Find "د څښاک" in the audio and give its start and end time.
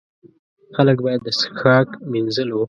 1.25-1.87